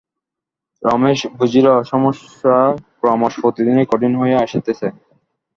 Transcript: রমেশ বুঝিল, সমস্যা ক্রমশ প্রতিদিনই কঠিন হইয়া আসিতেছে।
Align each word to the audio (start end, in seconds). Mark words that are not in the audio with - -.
রমেশ 0.83 1.19
বুঝিল, 1.37 1.67
সমস্যা 1.91 2.55
ক্রমশ 2.99 3.33
প্রতিদিনই 3.41 3.85
কঠিন 3.91 4.13
হইয়া 4.17 4.37
আসিতেছে। 4.41 4.87